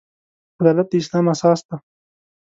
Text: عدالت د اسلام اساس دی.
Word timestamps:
عدالت 0.61 0.87
د 0.91 0.93
اسلام 1.01 1.25
اساس 1.33 1.59
دی. 1.67 1.77